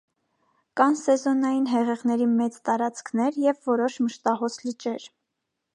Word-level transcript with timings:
Կան 0.79 0.95
սեզոնային 1.01 1.67
հեղեղների 1.73 2.29
մեծ 2.39 2.59
տարածքներ 2.71 3.39
և 3.47 3.61
որոշ 3.73 4.01
մշտահոս 4.09 4.63
լճեր։ 4.67 5.09